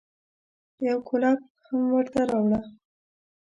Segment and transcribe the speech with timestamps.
[0.87, 2.59] يو کولپ هم ورته راوړه.